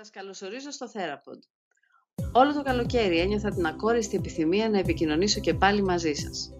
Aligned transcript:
Σας 0.00 0.10
καλωσορίζω 0.10 0.70
στο 0.70 0.86
Therapod. 0.92 1.38
Όλο 2.32 2.52
το 2.52 2.62
καλοκαίρι 2.62 3.18
ένιωθα 3.18 3.50
την 3.50 3.66
ακόριστη 3.66 4.16
επιθυμία 4.16 4.70
να 4.70 4.78
επικοινωνήσω 4.78 5.40
και 5.40 5.54
πάλι 5.54 5.82
μαζί 5.82 6.12
σας. 6.12 6.52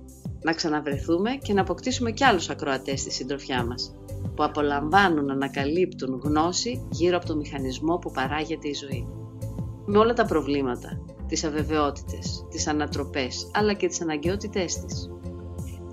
Να 0.42 0.52
ξαναβρεθούμε 0.52 1.30
και 1.36 1.52
να 1.52 1.60
αποκτήσουμε 1.60 2.10
κι 2.10 2.24
άλλους 2.24 2.48
ακροατές 2.48 3.00
στη 3.00 3.10
συντροφιά 3.10 3.64
μας, 3.64 3.94
που 4.34 4.44
απολαμβάνουν 4.44 5.24
να 5.24 5.32
ανακαλύπτουν 5.32 6.20
γνώση 6.24 6.86
γύρω 6.90 7.16
από 7.16 7.26
το 7.26 7.36
μηχανισμό 7.36 7.98
που 7.98 8.10
παράγεται 8.10 8.68
η 8.68 8.74
ζωή. 8.74 9.08
Με 9.86 9.98
όλα 9.98 10.12
τα 10.12 10.24
προβλήματα, 10.24 11.04
τις 11.28 11.44
αβεβαιότητες, 11.44 12.46
τις 12.50 12.66
ανατροπές, 12.66 13.50
αλλά 13.54 13.72
και 13.72 13.88
τις 13.88 14.00
αναγκαιότητές 14.00 14.84
της. 14.84 15.10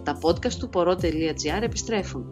Τα 0.04 0.18
podcast 0.22 0.54
του 0.54 0.70
poro.gr 0.74 1.62
επιστρέφουν, 1.62 2.30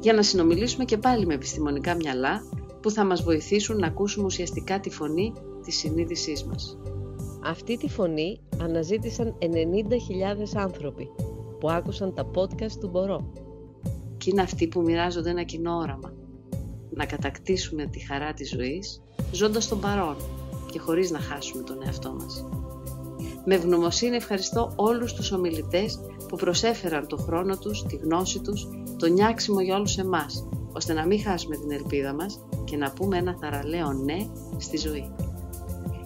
για 0.00 0.12
να 0.12 0.22
συνομιλήσουμε 0.22 0.84
και 0.84 0.98
πάλι 0.98 1.26
με 1.26 1.34
επιστημονικά 1.34 1.94
μυαλά 1.94 2.42
που 2.82 2.90
θα 2.90 3.04
μας 3.04 3.22
βοηθήσουν 3.22 3.78
να 3.78 3.86
ακούσουμε 3.86 4.24
ουσιαστικά 4.24 4.80
τη 4.80 4.90
φωνή 4.90 5.32
της 5.64 5.76
συνείδησής 5.76 6.44
μας. 6.44 6.78
Αυτή 7.44 7.76
τη 7.76 7.88
φωνή 7.88 8.40
αναζήτησαν 8.62 9.38
90.000 9.40 9.46
άνθρωποι 10.54 11.10
που 11.60 11.70
άκουσαν 11.70 12.14
τα 12.14 12.30
podcast 12.34 12.72
του 12.80 12.88
Μπορώ. 12.88 13.32
Και 14.16 14.30
είναι 14.30 14.42
αυτοί 14.42 14.68
που 14.68 14.80
μοιράζονται 14.80 15.30
ένα 15.30 15.42
κοινό 15.42 15.76
όραμα. 15.76 16.12
Να 16.90 17.06
κατακτήσουμε 17.06 17.86
τη 17.86 17.98
χαρά 17.98 18.32
της 18.32 18.48
ζωής, 18.48 19.02
ζώντας 19.32 19.68
τον 19.68 19.80
παρόν 19.80 20.16
και 20.72 20.78
χωρίς 20.78 21.10
να 21.10 21.18
χάσουμε 21.18 21.62
τον 21.62 21.82
εαυτό 21.84 22.12
μας. 22.12 22.46
Με 23.44 23.54
ευγνωμοσύνη 23.54 24.16
ευχαριστώ 24.16 24.72
όλους 24.76 25.14
τους 25.14 25.32
ομιλητές 25.32 26.00
που 26.28 26.36
προσέφεραν 26.36 27.06
το 27.06 27.16
χρόνο 27.16 27.58
τους, 27.58 27.82
τη 27.82 27.96
γνώση 27.96 28.40
τους, 28.40 28.68
το 28.96 29.06
νιάξιμο 29.06 29.60
για 29.60 29.76
όλους 29.76 29.98
εμάς, 29.98 30.48
ώστε 30.72 30.92
να 30.92 31.06
μην 31.06 31.22
χάσουμε 31.22 31.56
την 31.56 31.70
ελπίδα 31.70 32.14
μας 32.14 32.44
και 32.64 32.76
να 32.76 32.92
πούμε 32.92 33.16
ένα 33.16 33.36
θαραλέο 33.40 33.92
ναι 33.92 34.16
στη 34.58 34.76
ζωή. 34.76 35.14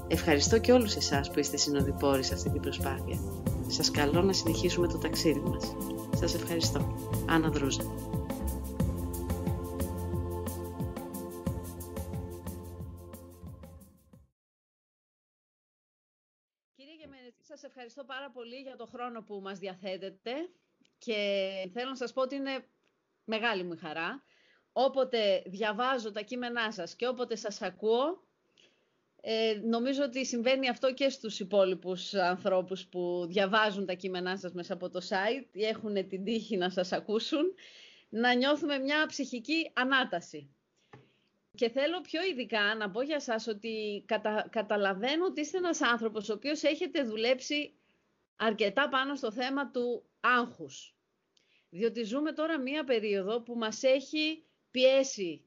Ευχαριστώ 0.09 0.59
και 0.59 0.73
όλους 0.73 0.95
εσάς 0.95 1.31
που 1.31 1.39
είστε 1.39 1.57
συνοδοιπόροι 1.57 2.23
σε 2.23 2.35
αυτή 2.35 2.51
την 2.51 2.61
προσπάθεια. 2.61 3.19
Σας 3.67 3.91
καλώ 3.91 4.23
να 4.23 4.33
συνεχίσουμε 4.33 4.87
το 4.89 4.99
ταξίδι 4.99 5.41
μας. 5.41 5.77
Σας 6.17 6.35
ευχαριστώ. 6.35 6.97
Άννα 7.29 7.49
Δρούζα. 7.51 7.83
Κύριε 16.75 16.95
Γεμενετή, 16.99 17.45
σας 17.45 17.63
ευχαριστώ 17.63 18.05
πάρα 18.05 18.31
πολύ 18.31 18.57
για 18.57 18.77
το 18.77 18.87
χρόνο 18.87 19.23
που 19.23 19.41
μας 19.43 19.59
διαθέτετε 19.59 20.33
και 20.99 21.15
θέλω 21.73 21.89
να 21.89 21.97
σας 21.97 22.13
πω 22.13 22.23
ότι 22.23 22.35
είναι 22.35 22.67
μεγάλη 23.25 23.63
μου 23.63 23.77
χαρά 23.81 24.25
όποτε 24.79 25.43
διαβάζω 25.47 26.13
τα 26.13 26.21
κείμενά 26.21 26.73
σας 26.73 26.95
και 26.97 27.07
όποτε 27.07 27.37
σας 27.37 27.63
ακούω, 27.63 28.25
ε, 29.21 29.61
νομίζω 29.65 30.03
ότι 30.03 30.27
συμβαίνει 30.27 30.69
αυτό 30.69 30.95
και 30.95 31.09
στους 31.09 31.41
υπόλοιπους 31.41 32.15
ανθρώπους 32.15 32.87
που 32.87 33.27
διαβάζουν 33.29 33.87
τα 33.87 33.93
κείμενά 33.93 34.37
σας 34.37 34.53
μέσα 34.53 34.73
από 34.73 34.91
το 34.91 35.01
site 35.09 35.47
ή 35.53 35.65
έχουν 35.65 36.09
την 36.09 36.25
τύχη 36.25 36.57
να 36.57 36.71
σας 36.71 36.93
ακούσουν, 36.93 37.55
να 38.09 38.35
νιώθουμε 38.35 38.79
μια 38.79 39.07
ψυχική 39.07 39.71
ανάταση. 39.75 40.55
Και 41.55 41.69
θέλω 41.69 42.01
πιο 42.01 42.23
ειδικά 42.23 42.75
να 42.75 42.91
πω 42.91 43.03
για 43.03 43.21
σας 43.21 43.47
ότι 43.47 44.05
κατα, 44.07 44.49
καταλαβαίνω 44.51 45.25
ότι 45.25 45.41
είστε 45.41 45.59
ένας 45.59 45.83
άνθρωπος 45.83 46.29
ο 46.29 46.33
οποίος 46.33 46.63
έχετε 46.63 47.03
δουλέψει 47.03 47.75
αρκετά 48.37 48.89
πάνω 48.89 49.15
στο 49.15 49.33
θέμα 49.33 49.71
του 49.71 50.05
άγχους. 50.21 50.95
Διότι 51.71 52.03
ζούμε 52.03 52.33
τώρα 52.33 52.59
μία 52.59 52.85
περίοδο 52.85 53.41
που 53.43 53.55
μας 53.55 53.83
έχει 53.83 54.46
πιέσει 54.77 55.45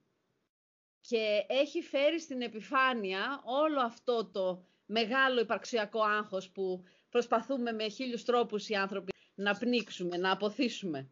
και 1.02 1.46
έχει 1.48 1.82
φέρει 1.82 2.22
στην 2.22 2.42
επιφάνεια 2.42 3.42
όλο 3.46 3.82
αυτό 3.82 4.26
το 4.26 4.66
μεγάλο 4.86 5.40
υπαρξιακό 5.40 6.02
άγχος 6.02 6.50
που 6.50 6.84
προσπαθούμε 7.10 7.72
με 7.72 7.90
χίλιους 7.90 8.24
τρόπους 8.24 8.70
οι 8.70 8.74
άνθρωποι 8.76 9.12
να 9.36 9.58
πνίξουμε, 9.58 10.18
να 10.18 10.32
αποθήσουμε. 10.32 11.10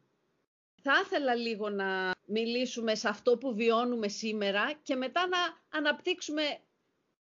Θα 0.81 0.93
ήθελα 1.05 1.35
λίγο 1.35 1.69
να 1.69 2.11
μιλήσουμε 2.27 2.95
σε 2.95 3.07
αυτό 3.09 3.37
που 3.37 3.55
βιώνουμε 3.55 4.07
σήμερα 4.07 4.73
και 4.83 4.95
μετά 4.95 5.27
να 5.27 5.37
αναπτύξουμε 5.77 6.43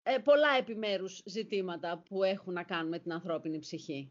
ε, 0.02 0.18
πολλά 0.18 0.56
επιμέρους 0.58 1.22
ζητήματα 1.24 2.02
που 2.08 2.22
έχουν 2.22 2.52
να 2.52 2.62
κάνουν 2.62 2.88
με 2.88 2.98
την 2.98 3.12
ανθρώπινη 3.12 3.58
ψυχή. 3.58 4.10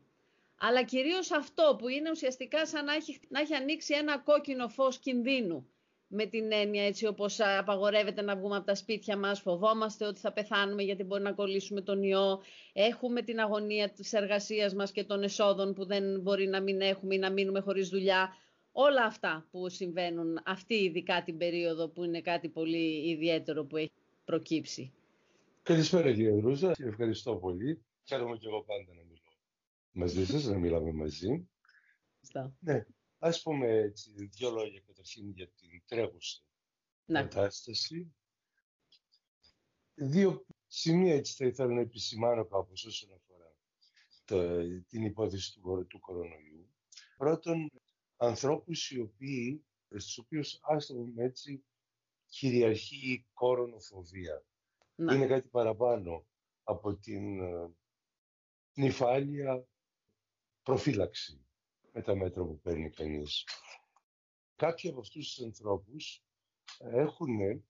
Αλλά 0.57 0.83
κυρίως 0.83 1.31
αυτό 1.31 1.75
που 1.79 1.87
είναι 1.87 2.09
ουσιαστικά 2.11 2.65
σαν 2.65 2.85
να 2.85 2.93
έχει, 2.93 3.19
να 3.29 3.39
έχει 3.39 3.55
ανοίξει 3.55 3.93
ένα 3.93 4.17
κόκκινο 4.19 4.67
φως 4.67 4.99
κινδύνου 4.99 5.67
με 6.15 6.25
την 6.25 6.51
έννοια 6.51 6.85
έτσι 6.85 7.05
όπως 7.07 7.39
απαγορεύεται 7.39 8.21
να 8.21 8.35
βγούμε 8.35 8.55
από 8.55 8.65
τα 8.65 8.75
σπίτια 8.75 9.17
μας, 9.17 9.39
φοβόμαστε 9.41 10.05
ότι 10.05 10.19
θα 10.19 10.31
πεθάνουμε 10.33 10.83
γιατί 10.83 11.03
μπορεί 11.03 11.23
να 11.23 11.31
κολλήσουμε 11.31 11.81
τον 11.81 12.03
ιό, 12.03 12.41
έχουμε 12.73 13.21
την 13.21 13.39
αγωνία 13.39 13.89
της 13.89 14.13
εργασίας 14.13 14.73
μας 14.73 14.91
και 14.91 15.03
των 15.03 15.23
εσόδων 15.23 15.73
που 15.73 15.85
δεν 15.85 16.21
μπορεί 16.21 16.47
να 16.47 16.61
μην 16.61 16.81
έχουμε 16.81 17.15
ή 17.15 17.17
να 17.17 17.31
μείνουμε 17.31 17.59
χωρίς 17.59 17.89
δουλειά. 17.89 18.35
Όλα 18.71 19.05
αυτά 19.05 19.47
που 19.51 19.69
συμβαίνουν 19.69 20.39
αυτή 20.45 20.73
ειδικά 20.75 21.23
την 21.23 21.37
περίοδο 21.37 21.87
που 21.87 22.03
είναι 22.03 22.21
κάτι 22.21 22.49
πολύ 22.49 23.09
ιδιαίτερο 23.09 23.65
που 23.65 23.77
έχει 23.77 23.91
προκύψει. 24.25 24.91
Καλησπέρα 25.63 26.13
κύριε 26.13 26.39
Ρούζα, 26.39 26.71
ευχαριστώ 26.79 27.35
πολύ. 27.35 27.83
Χαίρομαι 28.07 28.37
και 28.37 28.47
εγώ 28.47 28.63
πάντα 28.63 28.93
να 28.95 29.01
μιλώ 29.03 29.13
μαζί 29.91 30.25
σας, 30.25 30.45
να 30.45 30.57
μιλάμε 30.57 30.91
μαζί. 30.91 31.47
Ναι, 32.59 32.85
Ας 33.25 33.41
πούμε 33.41 33.67
έτσι, 33.67 34.27
δύο 34.27 34.51
λόγια 34.51 34.81
καταρχήν 34.85 35.29
για 35.29 35.47
την 35.47 35.83
τρέχουσα 35.85 36.41
ναι. 37.05 37.21
κατάσταση. 37.21 38.15
Δύο 39.93 40.45
σημεία 40.67 41.13
έτσι 41.13 41.33
θα 41.33 41.45
ήθελα 41.45 41.73
να 41.73 41.81
επισημάνω 41.81 42.45
κάπως 42.45 42.85
όσον 42.85 43.13
αφορά 43.13 43.55
το, 44.25 44.67
την 44.87 45.03
υπόθεση 45.03 45.53
του, 45.53 45.87
του 45.87 45.99
κορονοϊού. 45.99 46.69
Πρώτον, 47.17 47.71
ανθρώπους 48.17 48.91
οι 48.91 48.99
οποίοι, 48.99 49.65
στους 49.89 50.17
οποίους 50.17 50.59
άστομο 50.61 51.13
έτσι, 51.15 51.63
κυριαρχεί 52.25 53.11
η 53.11 53.27
κορονοφοβία. 53.33 54.45
Ναι. 54.95 55.13
Είναι 55.15 55.27
κάτι 55.27 55.47
παραπάνω 55.47 56.25
από 56.63 56.95
την 56.95 57.39
ε, 57.39 57.71
νυφάλια 58.73 59.67
προφύλαξη 60.63 61.43
με 61.93 62.01
τα 62.01 62.15
μέτρα 62.15 62.43
που 62.43 62.59
παίρνει 62.59 62.89
κανείς. 62.89 63.43
Κάποιοι 64.55 64.89
από 64.89 64.99
αυτούς 64.99 65.33
τους 65.33 65.45
ανθρώπους 65.45 66.23
έχουν 66.77 67.63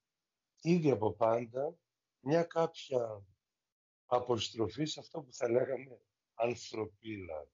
ήδη 0.62 0.92
από 0.92 1.14
πάντα 1.14 1.78
μια 2.20 2.44
κάποια 2.44 3.26
αποστροφή 4.06 4.86
σε 4.86 5.00
αυτό 5.00 5.22
που 5.22 5.34
θα 5.34 5.50
λέγαμε 5.50 6.02
ανθρωπίλα. 6.34 7.48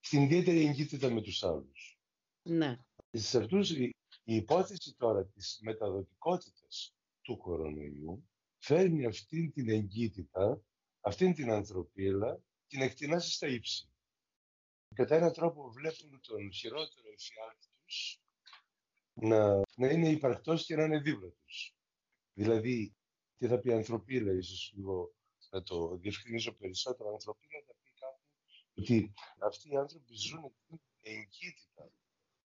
Στην 0.00 0.22
ιδιαίτερη 0.22 0.66
εγκύτητα 0.66 1.10
με 1.10 1.20
τους 1.20 1.42
άλλους. 1.44 1.98
Ναι. 2.42 2.78
Σε 3.10 3.38
αυτούς, 3.38 3.70
η, 3.70 3.94
η 4.24 4.34
υπόθεση 4.34 4.94
τώρα 4.96 5.26
της 5.26 5.58
μεταδοτικότητας 5.62 6.94
του 7.20 7.36
κορονοϊού 7.36 8.28
φέρνει 8.58 9.06
αυτήν 9.06 9.52
την 9.52 9.68
εγκύτητα, 9.68 10.62
αυτήν 11.00 11.34
την 11.34 11.50
ανθρωπίλα, 11.50 12.42
την 12.66 12.80
εκτινάσεις 12.80 13.34
στα 13.34 13.46
ύψη 13.46 13.90
κατά 14.94 15.14
έναν 15.14 15.32
τρόπος 15.32 15.72
βλέπουν 15.72 16.20
τον 16.20 16.52
χειρότερο 16.52 17.08
εφιάλτη 17.12 17.68
τους 17.84 18.20
να, 19.12 19.60
να 19.76 19.90
είναι 19.90 20.08
υπαρκτός 20.08 20.64
και 20.64 20.76
να 20.76 20.84
είναι 20.84 20.98
δίπλα 20.98 21.28
τους. 21.30 21.74
Δηλαδή, 22.32 22.94
τι 23.36 23.46
θα 23.46 23.58
πει 23.58 23.72
ανθρωπίλα, 23.72 24.32
ίσως 24.32 24.72
λίγο 24.74 25.14
να 25.50 25.62
το 25.62 25.96
διευκρινίσω 25.96 26.56
περισσότερο, 26.56 27.10
ανθρωπίλα 27.12 27.62
θα 27.66 27.74
πει 27.82 27.90
κάπου 28.00 28.20
ότι 28.74 29.12
αυτοί 29.38 29.72
οι 29.72 29.76
άνθρωποι 29.76 30.14
ζουν 30.14 30.52
την 30.68 30.80
εγκύτητα 31.00 31.90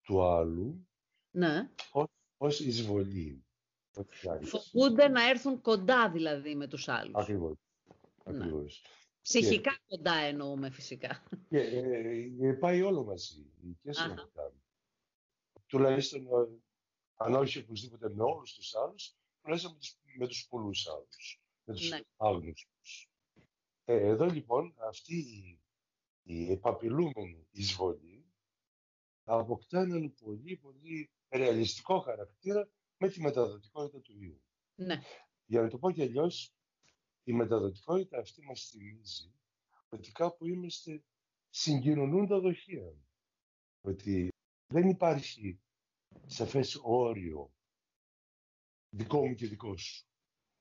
του 0.03 0.23
άλλου 0.23 0.89
ναι. 1.31 1.71
ως, 1.93 2.09
ως 2.37 2.61
εισβολή. 2.61 3.45
Φοβούνται 4.43 5.09
να 5.09 5.29
έρθουν 5.29 5.61
κοντά 5.61 6.11
δηλαδή 6.11 6.55
με 6.55 6.67
τους 6.67 6.89
άλλους. 6.89 7.15
Ακριβώς. 7.15 7.57
Ναι. 8.25 8.47
Ακριβώς. 9.25 9.49
Ψυχικά 9.49 9.71
και, 9.71 9.97
κοντά 9.97 10.15
εννοούμε 10.15 10.71
φυσικά. 10.71 11.23
Και, 11.49 11.59
ε, 11.59 12.49
ε 12.49 12.53
πάει 12.53 12.83
όλο 12.83 13.05
μαζί 13.05 13.53
και 13.83 13.93
σωματικά. 13.93 14.53
Τουλάχιστον, 15.67 16.27
ε, 16.27 16.61
αν 17.17 17.35
όχι 17.35 17.59
οπωσδήποτε 17.59 18.09
με 18.09 18.23
όλους 18.23 18.55
τους 18.55 18.75
άλλους, 18.75 19.17
τουλάχιστον 19.43 19.73
με 19.73 19.79
τους, 19.79 19.97
με 20.19 20.27
τους 20.27 20.47
πολλούς 20.49 20.89
άλλους, 20.89 21.43
με 21.65 21.75
τους 21.75 21.91
ναι. 21.91 22.01
άγνωστους. 22.17 23.09
Ε, 23.85 23.95
εδώ 23.95 24.27
λοιπόν 24.27 24.75
αυτή 24.89 25.15
η, 25.15 25.61
η 26.23 26.53
επαπειλούμενη 26.53 27.47
εισβολή 27.51 28.27
αποκτά 29.25 29.81
έναν 29.81 30.15
πολύ 30.15 30.57
πολύ 30.57 31.11
ρεαλιστικό 31.29 32.01
χαρακτήρα 32.01 32.69
με 32.97 33.09
τη 33.09 33.21
μεταδοτικότητα 33.21 34.01
του 34.01 34.13
ιού. 34.19 34.43
Ναι. 34.75 35.01
Για 35.45 35.61
να 35.63 35.69
το 35.69 35.79
πω 35.79 35.91
και 35.91 36.03
αλλιώς, 36.03 36.55
η 37.25 37.33
μεταδοτικότητα 37.33 38.19
αυτή 38.19 38.43
μας 38.45 38.69
θυμίζει 38.71 39.35
ότι 39.89 40.13
κάπου 40.13 40.47
είμαστε 40.47 41.05
συγκοινωνούν 41.51 42.27
δοχεία. 42.27 42.95
Ότι 43.81 44.29
δεν 44.73 44.89
υπάρχει 44.89 45.61
σαφές 46.27 46.81
όριο 46.83 47.53
δικό 48.91 49.27
μου 49.27 49.35
και 49.35 49.47
δικό 49.47 49.77
σου. 49.77 50.07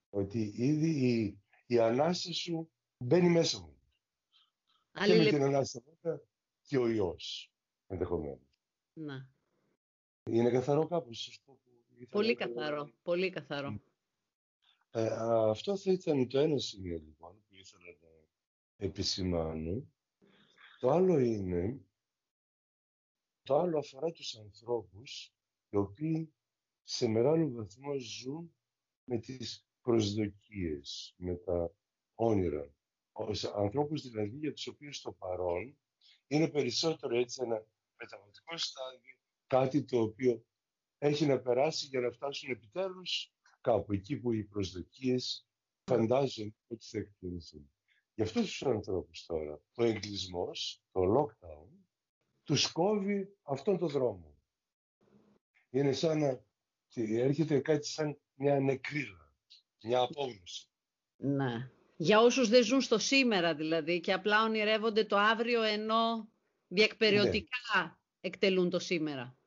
Ότι 0.09 0.53
ήδη 0.55 0.89
η, 0.89 1.41
η 1.65 1.79
ανάσα 1.79 2.33
σου 2.33 2.71
μπαίνει 2.97 3.29
μέσα 3.29 3.59
μου. 3.59 3.79
Άλλη 4.91 5.11
και 5.11 5.17
με 5.17 5.23
λε- 5.23 5.33
την 5.33 5.43
ανάσα 5.43 5.81
βέβαια 5.85 6.21
και 6.61 6.77
ο 6.77 6.87
ιός 6.87 7.53
ενδεχομένως. 7.87 8.49
Να. 8.93 9.29
Είναι 10.29 10.51
καθαρό 10.51 10.87
κάπως 10.87 11.27
αυτό 11.27 11.51
που 11.51 11.69
ήθελα 11.93 12.09
Πολύ 12.09 12.33
να- 12.39 12.45
καθαρό. 12.45 12.91
Πολύ 13.01 13.29
καθαρό. 13.29 13.79
Ε, 14.93 15.07
α, 15.07 15.49
αυτό 15.49 15.77
θα 15.77 15.91
ήταν 15.91 16.27
το 16.27 16.39
ένα 16.39 16.57
σημείο 16.57 16.97
λοιπόν 16.97 17.43
που 17.47 17.55
ήθελα 17.55 17.83
να 18.01 18.09
επισημάνω. 18.85 19.87
Το 20.79 20.89
άλλο 20.89 21.19
είναι, 21.19 21.81
το 23.43 23.59
άλλο 23.59 23.77
αφορά 23.77 24.11
τους 24.11 24.37
ανθρώπους 24.37 25.33
οι 25.69 25.77
οποίοι 25.77 26.33
σε 26.83 27.07
μεγάλο 27.07 27.51
βαθμό 27.51 27.99
ζουν 27.99 28.55
με 29.03 29.19
τις 29.19 29.67
προσδοκίες, 29.81 31.13
με 31.17 31.35
τα 31.35 31.73
όνειρα. 32.15 32.73
Ως 33.11 33.43
ανθρώπους 33.43 34.01
δηλαδή 34.01 34.37
για 34.37 34.53
τους 34.53 34.67
οποίους 34.67 35.01
το 35.01 35.11
παρόν 35.11 35.77
είναι 36.27 36.49
περισσότερο 36.49 37.17
έτσι 37.17 37.41
ένα 37.43 37.65
μεταβατικό 37.97 38.57
στάδιο, 38.57 39.15
κάτι 39.47 39.83
το 39.83 40.01
οποίο 40.01 40.45
έχει 40.97 41.25
να 41.25 41.39
περάσει 41.39 41.85
για 41.85 41.99
να 41.99 42.11
φτάσουν 42.11 42.51
επιτέλους 42.51 43.33
κάπου 43.61 43.93
εκεί 43.93 44.17
που 44.17 44.31
οι 44.31 44.43
προσδοκίες 44.43 45.47
φαντάζονται 45.83 46.55
ότι 46.67 46.85
θα 46.85 46.97
εκπληρωθούν. 46.97 47.71
Για 48.13 48.25
αυτούς 48.25 48.41
τους 48.41 48.63
ανθρώπους 48.63 49.25
τώρα, 49.25 49.61
ο 49.75 49.83
εγκλισμός, 49.83 50.83
το 50.91 51.01
lockdown, 51.01 51.67
τους 52.43 52.71
κόβει 52.71 53.37
αυτόν 53.41 53.77
τον 53.77 53.89
δρόμο. 53.89 54.35
Είναι 55.69 55.91
σαν 55.91 56.19
να 56.19 56.43
τι, 56.93 57.19
έρχεται 57.19 57.59
κάτι 57.59 57.87
σαν 57.87 58.19
μια 58.33 58.59
νεκρίδα, 58.59 59.33
μια 59.83 59.99
απόγνωση. 59.99 60.67
Ναι. 61.15 61.71
Για 61.97 62.21
όσους 62.21 62.49
δεν 62.49 62.63
ζουν 62.63 62.81
στο 62.81 62.97
σήμερα 62.97 63.55
δηλαδή 63.55 63.99
και 63.99 64.13
απλά 64.13 64.43
ονειρεύονται 64.43 65.05
το 65.05 65.17
αύριο 65.17 65.61
ενώ 65.61 66.31
διεκπεριωτικά 66.67 67.99
εκτελούν 68.19 68.69
το 68.69 68.79
σήμερα. 68.79 69.37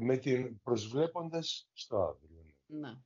Με 0.00 0.16
την 0.16 0.60
προσβλέποντας 0.62 1.68
στο 1.72 1.96
αύριο. 1.96 2.54
ναι. 2.66 2.88
Ναι. 2.88 2.96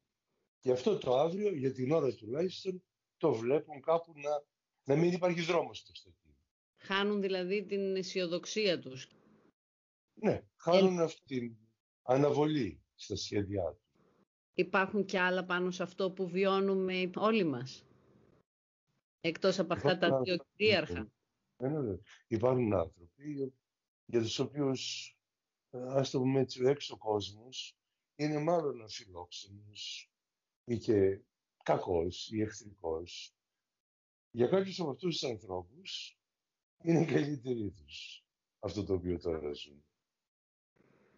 Και 0.61 0.73
αυτό 0.73 0.99
το 0.99 1.19
αύριο, 1.19 1.55
για 1.55 1.73
την 1.73 1.93
ώρα 1.93 2.15
τουλάχιστον, 2.15 2.83
το 3.17 3.33
βλέπουν 3.33 3.81
κάπου 3.81 4.12
να, 4.17 4.45
να 4.85 5.01
μην 5.01 5.12
υπάρχει 5.12 5.41
δρόμος 5.41 5.83
προς 5.83 6.03
το 6.03 6.09
εκεί. 6.09 6.37
Χάνουν 6.77 7.21
δηλαδή 7.21 7.65
την 7.67 7.97
αισιοδοξία 7.97 8.79
τους. 8.79 9.09
Ναι, 10.15 10.43
χάνουν 10.57 11.01
αυτή 11.01 11.25
την 11.27 11.57
αναβολή 12.03 12.83
στα 12.95 13.17
σχέδιά 13.17 13.71
τους. 13.71 13.89
Υπάρχουν 14.55 15.05
και 15.05 15.19
άλλα 15.19 15.45
πάνω 15.45 15.71
σε 15.71 15.83
αυτό 15.83 16.11
που 16.11 16.29
βιώνουμε 16.29 17.11
όλοι 17.17 17.45
μας. 17.45 17.85
Εκτός 19.21 19.59
από 19.59 19.73
αυτά 19.73 19.99
τα 19.99 20.07
Υπάρχουν 20.07 20.25
δύο 20.25 20.33
άνθρωποι, 20.33 20.57
κυρίαρχα. 20.57 21.12
Ναι, 21.57 21.69
ναι, 21.69 21.81
ναι. 21.81 21.97
Υπάρχουν 22.27 22.73
άνθρωποι 22.75 23.55
για 24.05 24.21
τους 24.21 24.39
οποίους, 24.39 25.15
ε, 25.71 25.79
ας 25.89 26.11
το 26.11 26.19
πούμε 26.19 26.41
έτσι, 26.41 26.65
ο 26.65 26.69
έξω 26.69 26.97
κόσμος 26.97 27.77
είναι 28.15 28.39
μάλλον 28.39 28.83
αφιλόξενος 28.83 30.10
ή 30.71 30.79
και 30.79 31.21
κακός 31.63 32.31
ή 32.31 32.41
εχθρικός. 32.41 33.35
Για 34.31 34.47
κάποιους 34.47 34.81
από 34.81 34.91
αυτούς 34.91 35.19
τους 35.19 35.31
ανθρώπους 35.31 36.19
είναι 36.83 37.01
η 37.01 37.07
καλύτερη 37.07 37.71
τους 37.71 38.25
αυτό 38.59 38.85
το 38.85 38.93
οποίο 38.93 39.19
τώρα 39.19 39.53
ζουν. 39.53 39.85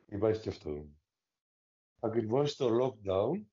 Υπάρχει 0.06 0.40
και 0.40 0.48
αυτό. 0.48 0.90
Ακριβώς 2.00 2.56
το 2.56 2.68
lockdown, 2.80 3.44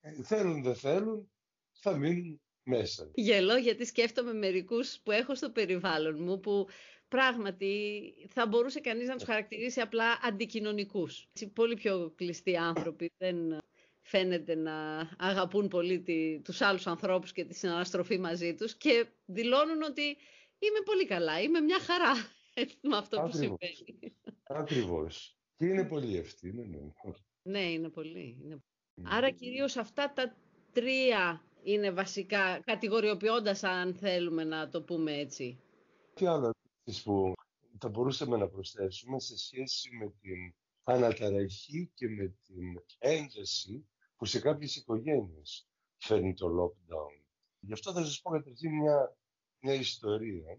ε, 0.00 0.22
θέλουν 0.22 0.62
δεν 0.62 0.74
θέλουν, 0.74 1.30
θα 1.72 1.96
μείνουν 1.96 2.40
μέσα. 2.62 3.10
Γελώ 3.14 3.56
γιατί 3.56 3.84
σκέφτομαι 3.84 4.32
μερικούς 4.32 5.00
που 5.00 5.10
έχω 5.10 5.34
στο 5.34 5.50
περιβάλλον 5.50 6.22
μου 6.22 6.40
που 6.40 6.68
πράγματι 7.08 8.02
θα 8.28 8.46
μπορούσε 8.46 8.80
κανείς 8.80 9.08
να 9.08 9.14
τους 9.14 9.24
χαρακτηρίσει 9.24 9.80
απλά 9.80 10.18
αντικοινωνικούς. 10.22 11.28
Έτσι, 11.28 11.48
πολύ 11.48 11.74
πιο 11.74 12.12
κλειστοί 12.16 12.56
άνθρωποι 12.56 13.12
δεν 13.16 13.62
φαίνεται 14.04 14.54
να 14.54 15.08
αγαπούν 15.18 15.68
πολύ 15.68 16.00
τη, 16.00 16.40
τους 16.40 16.60
άλλους 16.60 16.86
ανθρώπους 16.86 17.32
και 17.32 17.44
τη 17.44 17.54
συναναστροφή 17.54 18.18
μαζί 18.18 18.54
τους 18.54 18.74
και 18.76 19.06
δηλώνουν 19.26 19.82
ότι 19.82 20.02
είμαι 20.58 20.80
πολύ 20.84 21.06
καλά, 21.06 21.40
είμαι 21.40 21.60
μια 21.60 21.80
χαρά 21.80 22.12
με 22.90 22.96
αυτό 22.96 23.16
που 23.16 23.22
Ακριβώς. 23.22 23.58
συμβαίνει. 23.58 24.16
Ακριβώς. 24.42 25.38
Και 25.56 25.66
είναι 25.66 25.84
πολύ 25.84 26.16
ευθύνη, 26.16 26.66
ναι. 26.66 26.78
Ναι, 27.42 27.72
είναι 27.72 27.88
πολύ. 27.88 28.38
Είναι... 28.42 28.62
Άρα 29.02 29.30
κυρίως 29.30 29.76
αυτά 29.76 30.12
τα 30.12 30.36
τρία 30.72 31.42
είναι 31.62 31.90
βασικά, 31.90 32.60
κατηγοριοποιώντας 32.64 33.62
αν 33.62 33.94
θέλουμε 33.94 34.44
να 34.44 34.68
το 34.68 34.82
πούμε 34.82 35.12
έτσι. 35.12 35.58
Τι 36.14 36.26
άλλο 36.26 36.50
επίσης 36.82 37.02
που 37.02 37.32
θα 37.78 37.88
μπορούσαμε 37.88 38.36
να 38.36 38.48
προσθέσουμε 38.48 39.20
σε 39.20 39.38
σχέση 39.38 39.90
με 39.96 40.14
την 40.20 40.54
αναταραχή 40.82 41.90
και 41.94 42.08
με 42.08 42.36
την 42.46 42.82
ένταση 42.98 43.86
που 44.16 44.24
σε 44.24 44.40
κάποιες 44.40 44.76
οικογένειες 44.76 45.68
φέρνει 45.98 46.34
το 46.34 46.46
lockdown. 46.46 47.22
Γι' 47.60 47.72
αυτό 47.72 47.92
θα 47.92 48.04
σας 48.04 48.20
πω 48.20 48.30
καταρχήν 48.30 48.72
μια, 48.74 49.16
μια 49.60 49.74
ιστορία. 49.74 50.58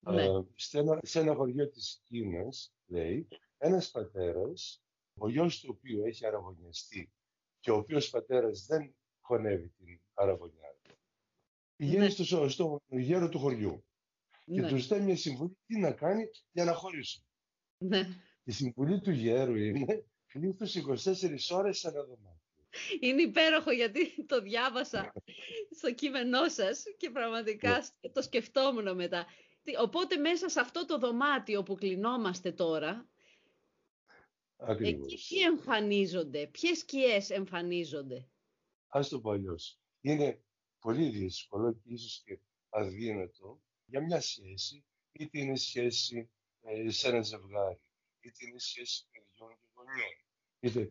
Ναι. 0.00 0.22
Ε, 0.24 0.28
σε, 0.54 0.78
ένα, 0.78 0.98
σε 1.02 1.20
ένα 1.20 1.34
χωριό 1.34 1.68
της 1.70 2.00
Κίνας, 2.04 2.74
λέει, 2.86 3.28
ένας 3.58 3.90
πατέρας, 3.90 4.82
ο 5.18 5.28
γιος 5.28 5.60
του 5.60 5.74
οποίου 5.76 6.04
έχει 6.04 6.26
αραβωνιαστεί 6.26 7.12
και 7.60 7.70
ο 7.70 7.76
οποίος 7.76 8.10
πατέρας 8.10 8.66
δεν 8.66 8.94
χωνεύει 9.20 9.68
την 9.68 10.00
αραβωνιά, 10.14 10.76
πηγαίνει 11.76 11.98
Ναι. 11.98 12.08
στο, 12.08 12.48
στο 12.48 12.80
γέρο 12.88 13.28
του 13.28 13.38
χωριού 13.38 13.84
και 14.44 14.60
Ναι, 14.60 14.68
του 14.68 14.76
ζητάει 14.76 15.00
μια 15.00 15.16
συμβουλή 15.16 15.56
τι 15.66 15.78
να 15.78 15.92
κάνει 15.92 16.24
για 16.52 16.64
να 16.64 16.72
χωρίσουν. 16.74 17.24
ναι. 17.78 18.06
Η 18.46 18.52
συμβουλή 18.52 19.00
του 19.00 19.10
γέρου 19.10 19.54
είναι 19.56 20.04
πλήθους 20.32 20.74
24 20.74 21.56
ώρες 21.56 21.78
σε 21.78 21.88
ένα 21.88 22.02
δωμάτιο. 22.02 22.43
Είναι 23.00 23.22
υπέροχο 23.22 23.70
γιατί 23.70 24.24
το 24.26 24.40
διάβασα 24.42 25.12
στο 25.76 25.94
κείμενό 25.94 26.48
σας 26.48 26.82
και 26.96 27.10
πραγματικά 27.10 27.84
το 28.12 28.22
σκεφτόμουν 28.22 28.94
μετά. 28.94 29.26
Τι- 29.62 29.76
Οπότε 29.78 30.16
μέσα 30.16 30.48
σε 30.48 30.60
αυτό 30.60 30.86
το 30.86 30.98
δωμάτιο 30.98 31.62
που 31.62 31.74
κλεινόμαστε 31.74 32.52
τώρα, 32.52 33.08
εκεί 34.56 34.72
Ακριβώς. 34.72 35.26
τι 35.28 35.40
εμφανίζονται, 35.40 36.46
ποιες 36.46 36.78
σκιές 36.78 37.30
εμφανίζονται; 37.30 38.28
Ας 38.88 39.08
το 39.08 39.20
πω 39.20 39.30
αλλιώς. 39.30 39.78
Είναι 40.00 40.42
πολύ 40.78 41.08
δύσκολο 41.08 41.72
και 41.72 41.92
ίσως 41.92 42.22
και 42.24 42.38
αδύνατο 42.68 43.62
για 43.86 44.00
μια 44.02 44.20
σχέση, 44.20 44.84
είτε 45.12 45.38
είναι 45.38 45.56
σχέση 45.56 46.30
ε, 46.62 46.90
σε 46.90 47.08
ένα 47.08 47.22
ζευγάρι, 47.22 47.80
είτε 48.20 48.46
είναι 48.46 48.58
σχέση 48.58 49.06
παιδιών 49.10 49.58
και 49.60 49.68
γονιών. 49.74 50.12
Είτε 50.60 50.88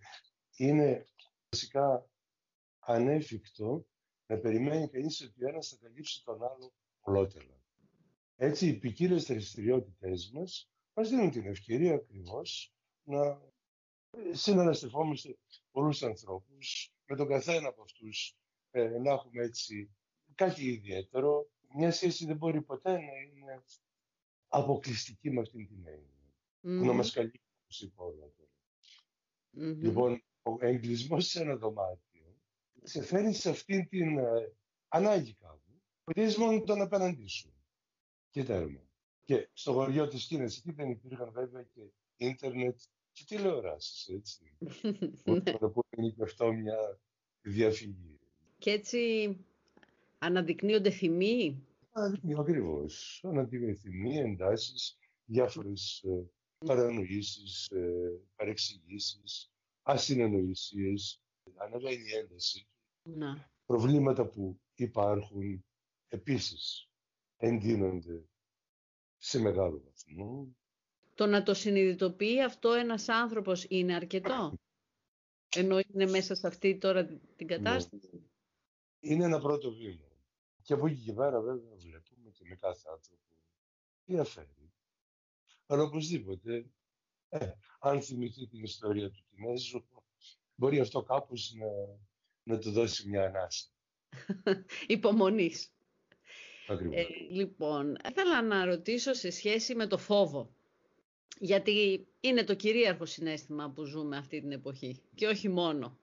είναι 0.56 1.06
βασικά 1.54 2.10
ανέφικτο 2.80 3.86
να 4.26 4.38
περιμένει 4.38 4.90
κανείς 4.90 5.22
ότι 5.22 5.46
ο 5.46 5.48
ένας 5.48 5.68
θα 5.68 5.78
καλύψει 5.82 6.24
τον 6.24 6.44
άλλο 6.44 6.74
ολότερα. 7.00 7.62
Έτσι, 8.36 8.68
οι 8.68 8.78
ποικίλες 8.78 9.24
δραστηριότητε 9.26 10.10
μας 10.34 10.72
μας 10.94 11.10
δίνουν 11.10 11.32
την 11.32 11.46
ευκαιρία 11.46 11.94
ακριβώς 11.94 12.74
να 13.04 13.42
συναναστευόμαστε 14.32 15.38
πολλούς 15.72 16.04
ανθρώπους, 16.04 16.94
με 17.06 17.16
τον 17.16 17.28
καθένα 17.28 17.68
από 17.68 17.82
αυτούς 17.82 18.38
ε, 18.72 18.88
να 19.00 19.12
έχουμε 19.12 19.44
έτσι 19.44 19.96
κάτι 20.36 20.66
ιδιαίτερο. 20.66 21.52
Μια 21.76 21.92
σχέση 21.92 22.26
δεν 22.26 22.38
μπορεί 22.38 22.62
ποτέ 22.62 22.92
να 22.92 22.98
είναι 22.98 23.64
αποκλειστική 24.48 25.32
με 25.32 25.42
αυτήν 25.42 25.68
την 25.68 25.88
έννοια, 25.88 26.34
που 26.60 26.70
να 26.70 26.92
Μμμ, 26.92 26.96
μας 26.96 27.12
καλύπτει 27.12 27.42
όπως 27.62 27.82
είπα 27.82 28.04
όλα 28.04 28.32
τώρα. 28.38 28.52
μμμ. 29.50 29.82
Λοιπόν, 29.82 30.24
ο 30.44 30.58
εγκλισμός 30.60 31.28
σε 31.28 31.42
ένα 31.42 31.56
δωμάτιο 31.56 32.14
σε 32.84 33.04
φέρνει 33.04 33.34
σε 33.34 33.50
αυτήν 33.50 33.88
την 33.88 34.18
ε, 34.18 34.54
ανάγκη 34.88 35.34
κάπου, 35.34 35.82
ότι 36.04 36.22
είσαι 36.22 36.40
μόνο 36.40 36.62
τον 36.62 36.82
απέναντί 36.82 37.28
σου. 37.28 37.54
Και 38.30 38.44
τέρμα. 38.44 38.82
Και 39.24 39.50
στο 39.54 39.74
χωριό 39.74 40.08
της 40.08 40.26
Κίνας, 40.26 40.58
εκεί 40.58 40.72
δεν 40.72 40.90
υπήρχαν 40.90 41.32
βέβαια 41.32 41.64
και 41.64 41.82
ίντερνετ 42.16 42.80
και 43.12 43.24
τηλεοράσεις, 43.28 44.08
έτσι. 44.08 44.58
Μπορούμε 45.26 45.52
να 45.52 45.70
πούμε 45.70 45.86
είναι 45.98 46.10
και 46.10 46.24
αυτό 46.24 46.54
μια 46.54 47.00
διαφυγή. 47.42 48.20
Και 48.58 48.72
έτσι 48.72 49.38
αναδεικνύονται 50.18 50.90
θυμοί; 50.90 51.68
Ακριβώς. 52.38 53.22
Αναντιμηθυμοί, 53.24 54.18
εντάσεις, 54.18 54.98
διάφορες 55.26 56.06
παρανοήσεις, 56.66 57.70
παρεξηγήσεις, 58.36 59.53
ασυνεννοησίες. 59.84 61.22
Ανεβαίνει 61.56 62.10
η 62.10 62.14
ένταση. 62.16 62.68
Να. 63.04 63.52
Προβλήματα 63.66 64.28
που 64.28 64.60
υπάρχουν 64.76 65.66
επίσης 66.08 66.90
εντείνονται 67.38 68.26
σε 69.18 69.40
μεγάλο 69.40 69.82
βαθμό. 69.86 70.56
Το 71.16 71.26
να 71.26 71.44
το 71.44 71.54
συνειδητοποιεί 71.54 72.42
αυτό 72.44 72.72
ένας 72.72 73.10
άνθρωπος 73.10 73.66
είναι 73.70 73.96
αρκετό; 73.96 74.54
Ενώ 75.56 75.80
είναι 75.80 76.06
μέσα 76.06 76.36
σε 76.36 76.48
αυτή 76.48 76.78
τώρα 76.78 77.06
την 77.36 77.48
κατάσταση; 77.48 78.32
είναι 79.00 79.24
ένα 79.24 79.40
πρώτο 79.40 79.74
βήμα. 79.74 80.08
Και 80.62 80.74
από 80.74 80.88
εκεί 80.88 81.04
και 81.04 81.14
πέρα 81.14 81.42
βέβαια 81.42 81.76
βλέπουμε 81.76 82.30
και 82.32 82.46
με 82.48 82.56
κάθε 82.56 82.90
άνθρωπο 82.92 83.22
τι 84.06 84.20
αφαίρει. 84.20 84.72
Αλλά 85.66 85.84
οπωσδήποτε, 85.84 86.72
ε, 87.40 87.52
αν 87.80 88.02
θυμηθεί 88.02 88.48
την 88.48 88.64
ιστορία 88.64 89.10
του 89.10 89.24
Κινέζου, 89.30 89.86
μπορεί 90.56 90.80
αυτό 90.80 91.02
κάπως 91.02 91.54
να, 91.56 91.68
να 92.44 92.60
του 92.60 92.72
δώσει 92.72 93.10
μια 93.10 93.26
ανάσα. 93.26 93.68
Υπομονής. 94.88 95.72
Ε, 96.68 97.04
λοιπόν, 97.30 97.98
ήθελα 98.10 98.42
να 98.42 98.66
ρωτήσω 98.66 99.14
σε 99.14 99.30
σχέση 99.30 99.76
με 99.76 99.88
το 99.88 99.98
φόβο. 99.98 100.54
Γιατί 101.40 102.08
είναι 102.20 102.44
το 102.44 102.56
κυρίαρχο 102.56 103.06
συνέστημα 103.06 103.72
που 103.72 103.84
ζούμε 103.84 104.18
αυτή 104.18 104.40
την 104.40 104.52
εποχή. 104.52 105.02
Και 105.16 105.28
όχι 105.28 105.50
μόνο. 105.50 105.98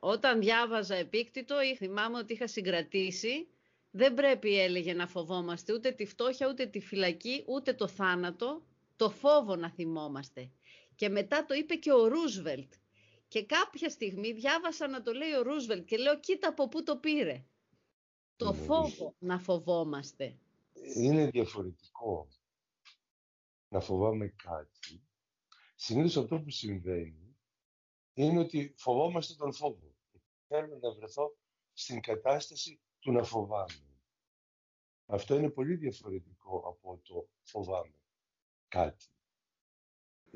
Όταν 0.00 0.40
διάβαζα 0.40 0.94
επίκτητο, 0.94 1.54
θυμάμαι 1.76 2.18
ότι 2.18 2.32
είχα 2.32 2.46
συγκρατήσει, 2.46 3.48
δεν 3.90 4.14
πρέπει 4.14 4.60
έλεγε 4.60 4.92
να 4.92 5.06
φοβόμαστε 5.06 5.72
ούτε 5.72 5.90
τη 5.90 6.06
φτώχεια, 6.06 6.48
ούτε 6.48 6.66
τη 6.66 6.80
φυλακή, 6.80 7.44
ούτε 7.46 7.72
το 7.72 7.88
θάνατο, 7.88 8.62
το 8.96 9.10
φόβο 9.10 9.56
να 9.56 9.70
θυμόμαστε. 9.70 10.50
Και 10.94 11.08
μετά 11.08 11.44
το 11.44 11.54
είπε 11.54 11.74
και 11.74 11.92
ο 11.92 12.06
Ρούσβελτ. 12.08 12.72
Και 13.28 13.44
κάποια 13.44 13.90
στιγμή 13.90 14.32
διάβασα 14.32 14.88
να 14.88 15.02
το 15.02 15.12
λέει 15.12 15.32
ο 15.32 15.42
Ρούσβελτ 15.42 15.84
και 15.84 15.96
λέω 15.96 16.20
κοίτα 16.20 16.48
από 16.48 16.68
πού 16.68 16.82
το 16.82 16.96
πήρε. 16.96 17.44
Το 18.36 18.52
φόβο 18.52 19.14
να 19.18 19.38
φοβόμαστε. 19.38 20.38
Είναι 20.96 21.26
διαφορετικό 21.26 22.28
να 23.68 23.80
φοβάμαι 23.80 24.34
κάτι. 24.42 25.02
Συνήθως 25.74 26.16
αυτό 26.16 26.40
που 26.40 26.50
συμβαίνει 26.50 27.36
είναι 28.14 28.38
ότι 28.38 28.74
φοβόμαστε 28.76 29.34
τον 29.34 29.52
φόβο 29.52 29.94
θέλω 30.54 30.78
να 30.82 30.92
βρεθώ 30.92 31.36
στην 31.72 32.00
κατάσταση 32.00 32.80
του 32.98 33.12
να 33.12 33.22
φοβάμαι. 33.22 33.98
Αυτό 35.06 35.34
είναι 35.34 35.50
πολύ 35.50 35.74
διαφορετικό 35.74 36.56
από 36.66 37.00
το 37.02 37.28
φοβάμαι 37.42 37.98
κάτι. 38.68 39.06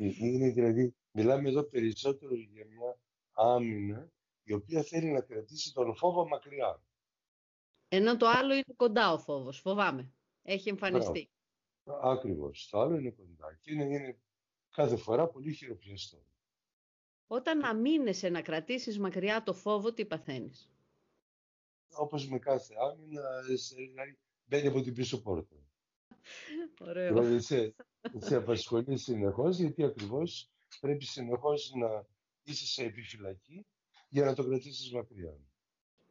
Ε, 0.01 0.07
είναι 0.17 0.51
δηλαδή, 0.51 0.95
μιλάμε 1.11 1.49
εδώ 1.49 1.63
περισσότερο 1.63 2.35
για 2.35 2.67
μια 2.67 3.01
άμυνα 3.33 4.13
η 4.43 4.53
οποία 4.53 4.83
θέλει 4.83 5.11
να 5.11 5.21
κρατήσει 5.21 5.73
τον 5.73 5.97
φόβο 5.97 6.29
μακριά. 6.29 6.83
Ενώ 7.89 8.17
το 8.17 8.27
άλλο 8.27 8.55
είναι 8.55 8.75
κοντά 8.77 9.13
ο 9.13 9.19
φόβος, 9.19 9.61
φοβάμαι. 9.61 10.13
Έχει 10.43 10.69
εμφανιστεί. 10.69 11.31
Ακριβώς. 12.03 12.69
Το 12.71 12.81
άλλο 12.81 12.97
είναι 12.97 13.11
κοντά 13.11 13.59
και 13.61 13.73
είναι, 13.73 13.85
είναι 13.85 14.19
κάθε 14.71 14.97
φορά 14.97 15.29
πολύ 15.29 15.53
χειροπιαστό. 15.53 16.23
Όταν 17.27 17.65
αμήνεσαι 17.65 18.29
να 18.29 18.43
κρατήσεις 18.43 18.99
μακριά 18.99 19.43
το 19.43 19.55
φόβο, 19.55 19.93
τι 19.93 20.07
παθαίνεις; 20.07 20.71
Όπως 21.91 22.29
με 22.29 22.39
κάθε 22.39 22.75
άμυνα, 22.91 23.43
δηλαδή 23.43 24.19
μπαίνει 24.45 24.67
από 24.67 24.81
την 24.81 24.95
πίσω 24.95 25.23
πόρτα. 25.23 25.68
Ωραίο. 26.81 27.09
Δηλαδή 27.13 27.41
σε, 27.41 27.75
σε 28.19 28.37
απασχολείς 28.37 29.03
συνεχώς, 29.03 29.59
γιατί 29.59 29.85
ακριβώς 29.85 30.51
πρέπει 30.81 31.05
συνεχώς 31.05 31.73
να 31.75 32.07
είσαι 32.43 32.67
σε 32.67 32.83
επιφυλακή 32.83 33.67
για 34.09 34.25
να 34.25 34.35
το 34.35 34.45
κρατήσεις 34.45 34.93
μακριά. 34.93 35.37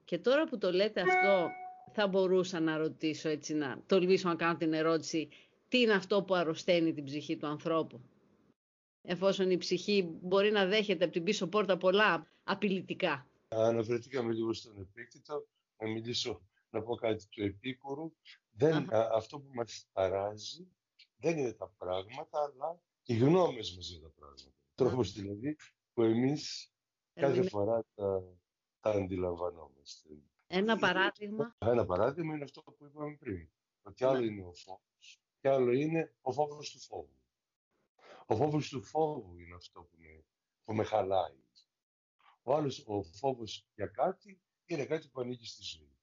Και 0.03 0.17
τώρα 0.17 0.43
που 0.43 0.57
το 0.57 0.71
λέτε 0.71 1.01
αυτό, 1.01 1.49
θα 1.93 2.07
μπορούσα 2.07 2.59
να 2.59 2.77
ρωτήσω 2.77 3.29
έτσι, 3.29 3.53
να 3.53 3.83
τολμήσω 3.85 4.27
να 4.27 4.35
κάνω 4.35 4.57
την 4.57 4.73
ερώτηση, 4.73 5.29
τι 5.67 5.79
είναι 5.79 5.93
αυτό 5.93 6.23
που 6.23 6.35
αρρωσταίνει 6.35 6.93
την 6.93 7.03
ψυχή 7.03 7.37
του 7.37 7.47
ανθρώπου; 7.47 8.01
Εφόσον 9.01 9.51
η 9.51 9.57
ψυχή 9.57 10.17
μπορεί 10.21 10.51
να 10.51 10.65
δέχεται 10.65 11.03
από 11.03 11.13
την 11.13 11.23
πίσω 11.23 11.47
πόρτα 11.47 11.77
πολλά 11.77 12.27
απειλητικά. 12.43 13.27
Αναφερθήκαμε 13.47 14.33
λίγο 14.33 14.53
στον 14.53 14.79
επίκτητο, 14.79 15.47
να 15.77 15.87
μιλήσω, 15.89 16.41
να 16.69 16.81
πω 16.81 16.95
κάτι 16.95 17.27
του 17.29 17.43
επίκουρου. 17.43 18.11
Δεν, 18.57 18.87
αυτό 18.91 19.39
που 19.39 19.49
μας 19.53 19.87
ταράζει 19.93 20.67
δεν 21.17 21.37
είναι 21.37 21.53
τα 21.53 21.67
πράγματα, 21.77 22.43
αλλά 22.43 22.81
οι 23.03 23.17
γνώμες 23.17 23.75
μας 23.75 23.89
για 23.89 24.01
τα 24.01 24.09
πράγματα. 24.09 24.55
Τρόπος 24.75 25.11
δηλαδή 25.11 25.57
που 25.93 26.01
εμείς 26.01 26.73
κάθε 27.13 27.49
φορά 27.49 27.85
τα, 27.95 28.23
τα 28.79 28.91
αντιλαμβανόμαστε. 28.91 30.09
Ένα 30.47 30.77
παράδειγμα. 30.77 31.55
Ένα 31.57 31.85
παράδειγμα 31.85 32.33
είναι 32.33 32.43
αυτό 32.43 32.61
που 32.61 32.85
είπαμε 32.85 33.15
πριν. 33.15 33.49
Ότι 33.81 34.03
άλλο 34.03 34.19
ναι. 34.19 34.25
είναι 34.25 34.43
ο 34.43 34.53
φόβος 34.53 35.21
και 35.39 35.49
άλλο 35.49 35.71
είναι 35.71 36.15
ο 36.21 36.31
φόβος 36.31 36.71
του 36.71 36.79
φόβου. 36.79 37.21
Ο 38.25 38.35
φόβος 38.35 38.69
του 38.69 38.83
φόβου 38.83 39.37
είναι 39.37 39.55
αυτό 39.55 39.81
που 39.81 39.97
με, 39.97 40.25
που 40.63 40.73
με 40.73 40.83
χαλάει. 40.83 41.45
Ο 42.41 42.55
άλλος, 42.55 42.83
ο 42.87 43.03
φόβος 43.03 43.67
για 43.75 43.87
κάτι, 43.87 44.41
είναι 44.65 44.85
κάτι 44.85 45.07
που 45.07 45.21
ανήκει 45.21 45.47
στη 45.47 45.63
ζωή. 45.63 45.97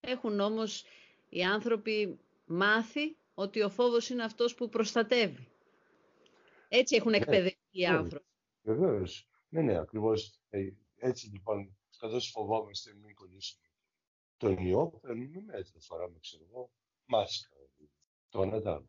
Έχουν 0.00 0.40
όμως 0.40 0.84
οι 1.32 1.42
άνθρωποι 1.44 2.18
μάθει 2.44 3.16
ότι 3.34 3.62
ο 3.62 3.70
φόβος 3.70 4.08
είναι 4.08 4.24
αυτός 4.24 4.54
που 4.54 4.68
προστατεύει. 4.68 5.48
Έτσι 6.68 6.96
έχουν 6.96 7.10
ναι, 7.10 7.16
εκπαιδευτεί 7.16 7.68
οι 7.70 7.86
άνθρωποι. 7.86 8.26
Βεβαίως. 8.62 9.28
Ναι, 9.48 9.60
ναι, 9.60 9.78
ακριβώς. 9.78 10.40
Ε, 10.48 10.68
έτσι 10.96 11.28
λοιπόν, 11.28 11.76
καθώς 11.98 12.30
φοβόμαστε 12.30 12.94
μην 12.94 13.14
κολλήσουμε 13.14 13.66
τον 14.36 14.56
ιό, 14.56 14.88
παίρνουμε 14.88 15.40
μέτρα, 15.40 15.80
φοράμε, 15.80 16.18
ξέρω 16.18 16.44
εγώ, 16.48 16.72
μάσκα, 17.04 17.56
το 18.28 18.40
ανατάμε. 18.40 18.88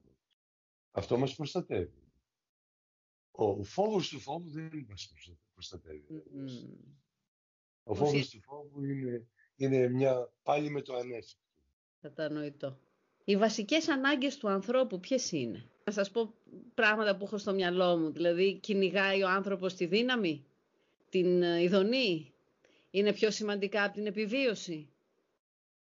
Αυτό 0.91 1.17
μας 1.17 1.35
προστατεύει. 1.35 2.11
Ο 3.31 3.63
φόβος 3.63 4.09
του 4.09 4.19
φόβου 4.19 4.49
δεν 4.49 4.85
μας 4.89 5.13
προστατεύει. 5.53 6.23
Ο 7.83 7.93
φόβος 7.93 8.29
του 8.29 8.41
φόβου 8.41 8.83
είναι, 8.83 9.27
είναι 9.55 9.89
μια 9.89 10.33
πάλι 10.43 10.69
με 10.69 10.81
το 10.81 10.95
ανέφικτο. 10.95 11.42
Κατανοητό. 12.03 12.79
Οι 13.23 13.37
βασικές 13.37 13.89
ανάγκες 13.89 14.37
του 14.37 14.49
ανθρώπου 14.49 14.99
ποιες 14.99 15.31
είναι; 15.31 15.69
Να 15.83 15.91
σας 15.91 16.11
πω 16.11 16.33
πράγματα 16.73 17.17
που 17.17 17.25
έχω 17.25 17.37
στο 17.37 17.53
μυαλό 17.53 17.97
μου. 17.97 18.11
Δηλαδή 18.11 18.59
κυνηγάει 18.59 19.23
ο 19.23 19.29
άνθρωπος 19.29 19.73
τη 19.73 19.85
δύναμη, 19.85 20.45
την 21.09 21.43
ε, 21.43 21.61
ειδονή; 21.61 22.33
Είναι 22.91 23.13
πιο 23.13 23.31
σημαντικά 23.31 23.83
από 23.83 23.93
την 23.93 24.05
επιβίωση; 24.05 24.89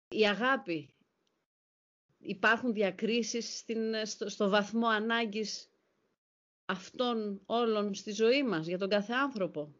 Η 0.09 0.27
αγάπη; 0.27 0.89
Υπάρχουν 2.19 2.73
διακρίσεις 2.73 3.57
στην, 3.57 3.93
ε, 3.93 4.05
στο, 4.05 4.29
στο 4.29 4.49
βαθμό 4.49 4.87
ανάγκης 4.87 5.69
αυτών 6.65 7.41
όλων 7.45 7.93
στη 7.93 8.11
ζωή 8.11 8.43
μας, 8.43 8.67
για 8.67 8.77
τον 8.77 8.89
κάθε 8.89 9.13
άνθρωπο; 9.13 9.73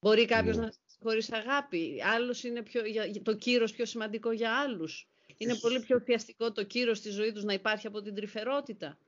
Μπορεί 0.00 0.24
κάποιος 0.24 0.56
ναι. 0.56 0.64
να 0.64 0.72
χωρίς 1.02 1.32
αγάπη, 1.32 2.02
άλλος 2.14 2.44
είναι 2.44 2.62
πιο, 2.62 2.82
το 3.22 3.34
κύρος 3.36 3.72
πιο 3.72 3.84
σημαντικό 3.84 4.32
για 4.32 4.58
άλλους; 4.58 5.11
Είναι 5.42 5.58
πολύ 5.58 5.80
πιο 5.80 5.96
ουσιαστικό 6.00 6.52
το 6.52 6.64
κύρος 6.64 6.98
στη 6.98 7.10
ζωή 7.10 7.32
τους 7.32 7.44
να 7.44 7.52
υπάρχει 7.52 7.86
από 7.86 8.02
την 8.02 8.14
τρυφερότητα. 8.14 8.98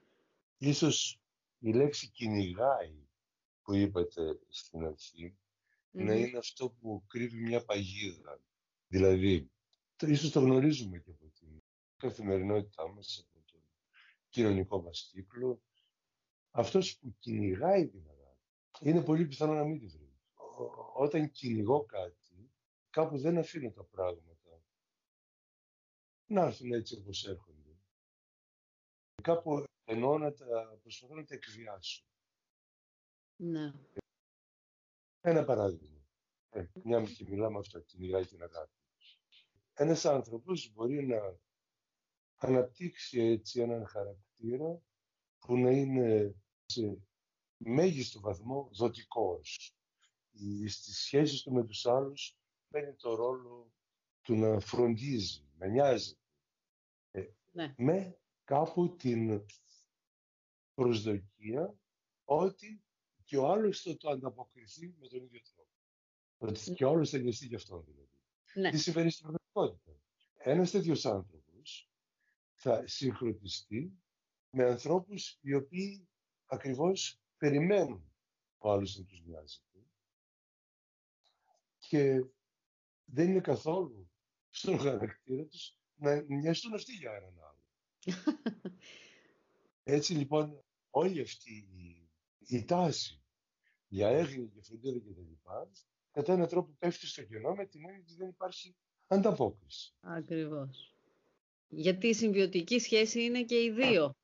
Ίσως 0.58 1.20
η 1.58 1.72
λέξη 1.72 2.08
κυνηγάει 2.08 3.08
που 3.62 3.74
είπατε 3.74 4.38
στην 4.48 4.84
αρχή 4.84 5.36
να 5.90 6.14
είναι 6.14 6.38
αυτό 6.38 6.70
που 6.70 7.04
κρύβει 7.06 7.40
μια 7.40 7.64
παγίδα. 7.64 8.40
Δηλαδή, 8.86 9.50
το, 9.96 10.06
ίσως 10.06 10.30
το 10.30 10.40
γνωρίζουμε 10.40 10.98
και 10.98 11.10
από 11.10 11.30
την 11.38 11.62
καθημερινότητά 11.96 12.88
μας, 12.88 13.26
από 13.26 13.44
τον 13.52 13.60
κοινωνικό 14.28 14.82
μας 14.82 15.08
κύκλο, 15.12 15.62
αυτός 16.50 16.98
που 16.98 17.16
κυνηγάει 17.18 17.86
την 17.88 18.02
αγάπη 18.06 18.24
είναι 18.80 19.02
πολύ 19.02 19.26
πιθανό 19.26 19.54
να 19.54 19.64
μην 19.64 19.78
τη 19.78 19.86
βρει. 19.86 20.12
Όταν 20.94 21.30
κυνηγώ 21.30 21.84
κάτι, 21.84 22.50
κάπου 22.90 23.18
δεν 23.18 23.38
αφήνω 23.38 23.70
τα 23.70 23.84
πράγματα 23.84 24.33
να 26.26 26.42
έρθουν 26.42 26.72
έτσι 26.72 26.98
όπως 26.98 27.26
έρχονται. 27.26 27.78
Κάπου 29.22 29.64
εννοώ 29.84 30.18
να 30.18 30.32
τα 30.32 30.78
προσπαθώ 30.82 31.14
να 31.14 31.24
τα 31.24 31.34
εκβιάσω. 31.34 32.04
Ναι. 33.36 33.72
Ένα 35.20 35.44
παράδειγμα. 35.44 35.94
Ε, 36.50 36.66
μια 36.82 37.02
και 37.02 37.24
μιλάμε 37.28 37.58
αυτό, 37.58 37.80
κυνηγάει 37.80 38.24
την 38.24 38.42
αγάπη. 38.42 38.72
Ένας 39.74 40.04
άνθρωπος 40.04 40.72
μπορεί 40.72 41.06
να 41.06 41.38
αναπτύξει 42.36 43.20
έτσι 43.20 43.60
έναν 43.60 43.86
χαρακτήρα 43.86 44.82
που 45.38 45.56
να 45.56 45.70
είναι 45.70 46.34
σε 46.66 46.98
μέγιστο 47.56 48.20
βαθμό 48.20 48.68
δοτικός. 48.72 49.76
Στις 50.66 50.98
σχέσεις 50.98 51.42
του 51.42 51.52
με 51.52 51.64
τους 51.64 51.86
άλλους 51.86 52.38
παίρνει 52.68 52.94
το 52.94 53.14
ρόλο 53.14 53.72
του 54.22 54.34
να 54.34 54.60
φροντίζει, 54.60 55.48
να 55.64 55.70
νοιάζει. 55.70 56.18
Ε, 57.10 57.24
ναι. 57.52 57.74
Με 57.76 58.18
κάπου 58.44 58.96
την 58.96 59.44
προσδοκία 60.74 61.78
ότι 62.24 62.84
και 63.24 63.36
ο 63.36 63.48
άλλος 63.48 63.82
θα 63.82 63.96
το 63.96 64.10
ανταποκριθεί 64.10 64.94
με 64.98 65.08
τον 65.08 65.22
ίδιο 65.22 65.40
τρόπο. 65.54 65.70
Ότι 66.38 66.70
ναι. 66.70 66.76
και 66.76 66.84
ο 66.84 66.88
άλλος 66.88 67.10
θα 67.10 67.18
νοιαστεί 67.18 67.46
γι' 67.46 67.54
αυτό 67.54 67.80
δηλαδή. 67.80 68.18
Ναι. 68.54 68.70
Τι 68.70 68.78
συμβαίνει 68.78 69.10
στην 69.10 69.22
πραγματικότητα; 69.22 70.00
Ένας 70.34 70.70
τέτοιος 70.70 71.06
άνθρωπος 71.06 71.90
θα 72.54 72.86
συγχρονιστεί 72.86 73.92
με 74.50 74.64
ανθρώπους 74.64 75.38
οι 75.40 75.54
οποίοι 75.54 76.08
ακριβώς 76.46 77.20
περιμένουν 77.36 78.12
ο 78.58 78.70
άλλος 78.70 78.96
να 78.98 79.04
τους 79.04 79.22
νοιάζεται. 79.24 79.86
Και 81.78 82.24
δεν 83.04 83.28
είναι 83.28 83.40
καθόλου 83.40 84.08
στον 84.54 84.78
χαρακτήρα 84.78 85.44
τους 85.44 85.76
να 85.94 86.24
μοιαστούν 86.28 86.74
αυτοί 86.74 86.92
για 86.92 87.10
έναν 87.10 87.34
άλλο. 87.38 87.62
Έτσι 89.96 90.14
λοιπόν 90.14 90.64
όλη 90.90 91.20
αυτή 91.20 91.52
η, 91.76 92.10
η 92.56 92.64
τάση 92.64 93.22
για 93.88 94.08
έγνοια 94.08 94.46
και 94.46 94.62
φροντίδα 94.62 94.98
και 94.98 95.12
τα 95.12 95.20
λοιπά, 95.20 95.70
κατά 96.10 96.32
έναν 96.32 96.48
τρόπο 96.48 96.76
πέφτει 96.78 97.06
στο 97.06 97.22
κενό 97.22 97.54
με 97.54 97.66
την 97.66 97.84
έννοια 97.84 98.00
ότι 98.00 98.14
δεν 98.14 98.28
υπάρχει 98.28 98.76
ανταπόκριση. 99.06 99.94
Ακριβώς. 100.00 100.96
Γιατί 101.68 102.06
η 102.06 102.14
συμβιωτική 102.14 102.78
σχέση 102.78 103.22
είναι 103.22 103.44
και 103.44 103.62
οι 103.62 103.70
δύο 103.70 104.14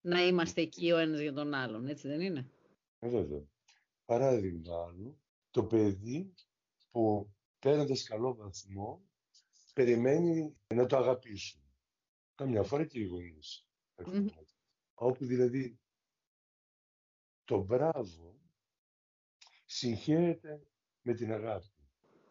να 0.00 0.26
είμαστε 0.26 0.60
εκεί 0.60 0.92
ο 0.92 0.96
ένας 0.96 1.20
για 1.20 1.32
τον 1.32 1.54
άλλον, 1.54 1.86
έτσι 1.86 2.08
δεν 2.08 2.20
είναι; 2.20 2.50
Ε, 2.98 3.08
βέβαια. 3.08 3.42
Παράδειγμα 4.04 4.84
άλλο, 4.86 5.18
το 5.50 5.64
παιδί 5.64 6.34
που 6.90 7.30
παίρνοντας 7.58 8.02
καλό 8.02 8.34
βαθμό 8.34 9.02
περιμένει 9.74 10.56
να 10.74 10.86
το 10.86 10.96
αγαπήσουν. 10.96 11.62
Καμιά 12.34 12.62
φορά 12.62 12.84
και 12.84 12.98
οι 12.98 13.04
γονείς. 13.04 13.68
Όπου 14.94 15.24
δηλαδή 15.24 15.78
το 17.44 17.62
μπράβο 17.62 18.40
συγχαίρεται 19.64 20.66
με 21.02 21.14
την 21.14 21.32
αγάπη. 21.32 21.68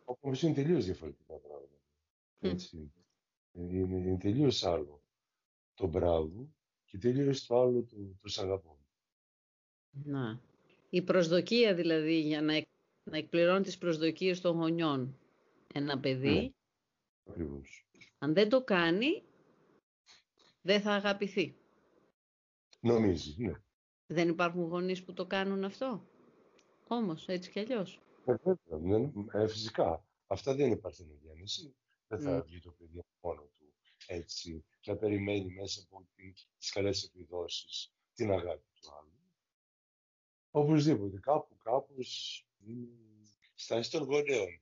Όπως 0.05 0.41
είναι 0.41 0.53
τελείως 0.53 0.85
διαφορετικά 0.85 1.39
πράγματα. 1.39 1.81
Έτσι. 2.39 2.93
Είναι, 3.51 3.77
είναι 3.77 4.17
τελείως 4.17 4.63
άλλο 4.63 5.03
το 5.73 5.87
μπράβο 5.87 6.53
και 6.85 6.97
τελείως 6.97 7.45
το 7.45 7.61
άλλο 7.61 7.83
το, 7.83 7.95
το 8.21 8.27
σ' 8.27 8.39
αγαπώ. 8.39 8.77
Να. 9.89 10.41
Η 10.89 11.01
προσδοκία 11.01 11.75
δηλαδή 11.75 12.19
για 12.19 12.41
να, 12.41 12.53
να 13.03 13.17
εκπληρώνει 13.17 13.63
τις 13.63 13.77
προσδοκίες 13.77 14.41
των 14.41 14.55
γονιών 14.55 15.17
ένα 15.73 15.99
παιδί. 15.99 16.53
Ναι. 17.23 17.33
Ακριβώς. 17.33 17.87
Αν 18.17 18.33
δεν 18.33 18.49
το 18.49 18.63
κάνει, 18.63 19.23
δεν 20.61 20.81
θα 20.81 20.91
αγαπηθεί. 20.91 21.57
Νομίζεις, 22.79 23.37
ναι. 23.37 23.53
Δεν 24.05 24.29
υπάρχουν 24.29 24.63
γονείς 24.63 25.03
που 25.03 25.13
το 25.13 25.25
κάνουν 25.25 25.63
αυτό; 25.63 26.07
Όμως, 26.87 27.27
έτσι 27.27 27.51
κι 27.51 27.59
αλλιώς. 27.59 28.01
Ε, 28.25 28.35
ε, 29.31 29.47
φυσικά. 29.47 30.05
Αυτά 30.27 30.55
δεν 30.55 30.67
είναι 30.67 30.77
παρθενογέννηση. 30.77 31.75
Δεν 32.07 32.19
θα 32.19 32.41
βγει 32.41 32.59
το 32.59 32.71
παιδί 32.71 32.99
μόνο 33.21 33.41
του 33.41 33.73
έτσι, 34.07 34.65
να 34.85 34.95
περιμένει 34.95 35.53
μέσα 35.53 35.81
από 35.81 36.07
τις 36.57 36.71
καλές 36.71 37.03
επιδόσεις 37.03 37.93
την 38.13 38.31
αγάπη 38.31 38.65
του 38.73 38.95
άλλου. 38.99 39.11
Οπωσδήποτε, 40.51 41.19
κάπου, 41.19 41.57
κάπως, 41.57 42.45
είναι 42.65 42.87
στάση 43.55 43.91
των 43.91 44.03
γονέων 44.03 44.61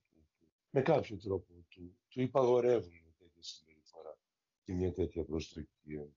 με 0.70 0.82
κάποιο 0.82 1.18
τρόπο 1.18 1.54
του, 1.70 1.98
του 2.12 2.22
υπαγορεύουν 2.22 2.92
μια 2.92 3.14
τέτοια 3.18 3.42
συμπεριφορά 3.42 4.18
και 4.64 4.74
μια 4.74 4.94
τέτοια 4.94 5.24
προσδοκία. 5.24 6.08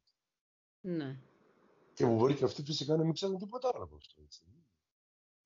Ναι. 0.81 1.21
Και 1.95 2.05
μου 2.05 2.17
μπορεί 2.17 2.35
και 2.35 2.45
αυτοί 2.45 2.63
φυσικά 2.63 2.97
να 2.97 3.05
μην 3.05 3.13
ξέρουν 3.13 3.39
τίποτα 3.39 3.71
άλλο 3.75 3.85
από 3.85 3.97
αυτό. 3.97 4.23
Έτσι. 4.23 4.43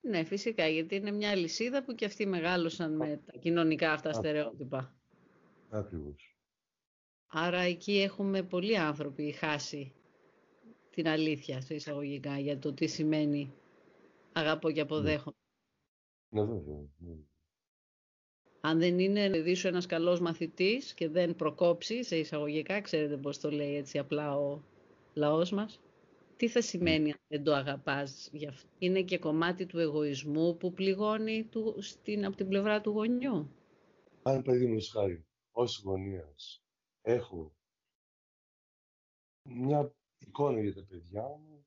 Ναι, 0.00 0.24
φυσικά, 0.24 0.66
γιατί 0.66 0.94
είναι 0.94 1.10
μια 1.10 1.34
λυσίδα 1.34 1.84
που 1.84 1.94
και 1.94 2.04
αυτοί 2.04 2.26
μεγάλωσαν 2.26 2.96
με 2.96 3.16
τα 3.16 3.38
κοινωνικά 3.38 3.92
αυτά 3.92 4.12
στερεότυπα. 4.12 4.96
Ακριβώς. 5.70 6.36
Άρα 7.26 7.58
εκεί 7.58 8.00
έχουμε 8.00 8.42
πολλοί 8.42 8.78
άνθρωποι 8.78 9.32
χάσει 9.32 9.94
την 10.90 11.08
αλήθεια, 11.08 11.60
σε 11.60 11.74
εισαγωγικά, 11.74 12.38
για 12.38 12.58
το 12.58 12.74
τι 12.74 12.86
σημαίνει 12.86 13.54
αγαπώ 14.32 14.70
και 14.70 14.80
αποδέχομαι. 14.80 15.36
Ναι, 16.28 16.44
βέβαια. 16.44 16.88
Ναι. 16.98 17.16
Αν 18.68 18.78
δεν 18.78 18.98
είναι 18.98 19.30
παιδί 19.30 19.54
σου 19.54 19.66
ένας 19.66 19.86
καλός 19.86 20.20
μαθητής 20.20 20.94
και 20.94 21.08
δεν 21.08 21.36
προκόψεις, 21.36 22.06
σε 22.06 22.16
εισαγωγικά, 22.16 22.80
ξέρετε 22.80 23.16
πώς 23.16 23.38
το 23.38 23.50
λέει 23.50 23.76
έτσι 23.76 23.98
απλά 23.98 24.36
ο 24.36 24.62
λαός 25.14 25.50
μας, 25.50 25.80
τι 26.36 26.48
θα 26.48 26.60
σημαίνει 26.60 27.10
αν 27.10 27.18
δεν 27.28 27.44
το 27.44 27.54
αγαπάς 27.54 28.28
γι' 28.32 28.46
αυτό. 28.46 28.68
Είναι 28.78 29.02
και 29.02 29.18
κομμάτι 29.18 29.66
του 29.66 29.78
εγωισμού 29.78 30.56
που 30.56 30.72
πληγώνει 30.72 31.44
του, 31.44 31.76
στην, 31.80 32.24
από 32.24 32.36
την 32.36 32.48
πλευρά 32.48 32.80
του 32.80 32.90
γονιού; 32.90 33.50
Αν 34.22 34.42
παιδί 34.42 34.66
μου 34.66 34.78
χάρη, 34.92 35.26
ως 35.50 35.82
γωνίας, 35.84 36.62
έχω 37.02 37.56
μια 39.42 39.94
εικόνα 40.18 40.60
για 40.60 40.74
τα 40.74 40.84
παιδιά 40.88 41.22
μου, 41.22 41.66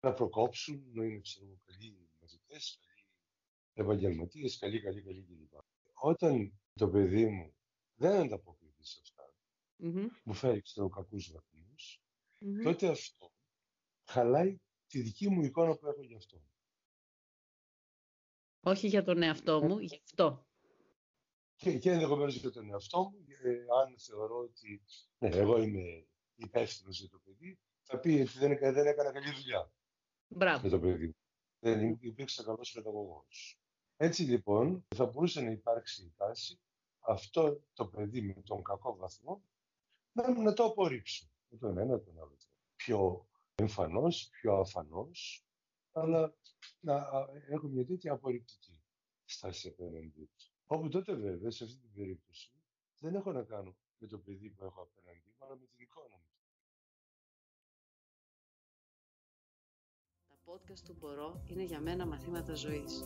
να 0.00 0.12
προκόψουν, 0.12 0.90
να 0.92 1.04
είναι 1.04 1.20
ξέρω, 1.20 1.58
καλοί 1.64 2.08
μαθητές, 2.20 2.80
καλοί 2.86 3.06
επαγγελματίες, 3.72 4.58
καλοί, 4.58 4.80
καλοί, 4.80 5.02
καλοί 5.02 5.22
κλπ. 5.22 5.52
Όταν 6.00 6.60
το 6.74 6.88
παιδί 6.88 7.26
μου 7.26 7.54
δεν 7.94 8.20
ανταποκριθεί 8.20 8.84
σε 8.84 9.00
αυτά, 9.02 9.34
μου 10.24 10.34
φέρει 10.34 10.60
ξέρω 10.60 10.88
κακούς 10.88 11.32
βαθμούς, 11.32 12.02
τότε 12.62 12.88
αυτό 12.88 13.32
χαλάει 14.04 14.58
τη 14.86 15.00
δική 15.00 15.28
μου 15.28 15.42
εικόνα 15.42 15.76
που 15.76 15.86
έχω 15.86 16.02
γι' 16.02 16.14
αυτό. 16.14 16.42
Όχι 18.60 18.86
για 18.86 19.04
τον 19.04 19.22
εαυτό 19.22 19.62
μου, 19.62 19.78
γι' 19.78 20.00
αυτό. 20.04 20.46
Και, 21.54 21.78
και 21.78 21.90
ενδεχομένως 21.90 22.34
για 22.34 22.50
τον 22.50 22.70
εαυτό 22.70 23.02
μου, 23.02 23.24
ε, 23.42 23.50
αν 23.50 23.98
θεωρώ 23.98 24.38
ότι 24.38 24.82
ναι, 25.18 25.28
εγώ 25.28 25.62
είμαι 25.62 26.06
υπεύθυνος 26.34 26.98
για 26.98 27.08
το 27.08 27.18
παιδί, 27.18 27.58
θα 27.82 27.98
πει 27.98 28.08
ότι 28.08 28.38
δεν, 28.38 28.58
δεν 28.58 28.86
έκανα 28.86 29.12
καλή 29.12 29.32
δουλειά 29.32 29.72
Μπράβο. 30.28 30.62
με 30.62 30.68
το 30.68 30.80
παιδί. 30.80 31.16
Δεν 31.58 31.98
υπήρξε 32.00 32.42
καλός 32.42 32.72
παιδαγωγό. 32.72 33.26
Έτσι 34.00 34.22
λοιπόν 34.22 34.84
θα 34.94 35.06
μπορούσε 35.06 35.40
να 35.40 35.50
υπάρξει 35.50 36.04
η 36.04 36.12
τάση 36.16 36.60
αυτό 37.00 37.62
το 37.72 37.86
παιδί 37.86 38.22
με 38.22 38.42
τον 38.42 38.62
κακό 38.62 38.96
βαθμό 38.96 39.42
να, 40.12 40.42
να 40.42 40.52
το 40.52 40.64
απορρίψω. 40.64 41.30
Με 41.48 41.58
τον 41.58 41.78
ένα 41.78 42.00
τον 42.00 42.18
άλλο. 42.18 42.36
Πιο 42.76 43.28
εμφανώς, 43.54 44.28
πιο 44.28 44.54
αφανώς, 44.54 45.44
αλλά 45.92 46.34
να 46.80 47.08
έχω 47.48 47.68
μια 47.68 47.86
τέτοια 47.86 48.12
απορριπτική 48.12 48.82
στάση 49.24 49.68
απέναντί 49.68 50.24
του. 50.36 50.52
Όπου 50.66 50.88
τότε 50.88 51.14
βέβαια, 51.14 51.50
σε 51.50 51.64
αυτή 51.64 51.76
την 51.76 51.92
περίπτωση, 51.92 52.52
δεν 52.98 53.14
έχω 53.14 53.32
να 53.32 53.42
κάνω 53.42 53.76
με 53.98 54.06
το 54.06 54.18
παιδί 54.18 54.50
που 54.50 54.64
έχω 54.64 54.82
απέναντί 54.82 55.34
μου, 55.38 55.44
αλλά 55.44 55.56
με 55.56 55.66
την 55.66 55.84
εικόνα 55.84 56.16
μου. 56.16 56.27
Podcast 60.58 60.80
του 60.84 60.96
Μπορώ 61.00 61.40
είναι 61.46 61.62
για 61.62 61.80
μένα 61.80 62.06
μαθήματα 62.06 62.54
ζωής. 62.54 63.04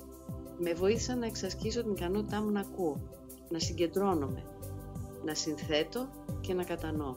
Με 0.58 0.74
βοήθησαν 0.74 1.18
να 1.18 1.26
εξασκήσω 1.26 1.82
την 1.82 1.92
ικανότητά 1.92 2.42
μου 2.42 2.50
να 2.50 2.60
ακούω, 2.60 3.08
να 3.50 3.58
συγκεντρώνομαι, 3.58 4.44
να 5.24 5.34
συνθέτω 5.34 6.08
και 6.40 6.54
να 6.54 6.64
κατανοώ. 6.64 7.16